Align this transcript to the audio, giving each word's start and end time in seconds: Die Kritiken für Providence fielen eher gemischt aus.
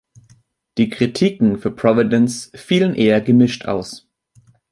Die 0.79 0.89
Kritiken 0.89 1.59
für 1.59 1.69
Providence 1.69 2.49
fielen 2.57 2.95
eher 2.95 3.21
gemischt 3.21 3.65
aus. 3.67 4.09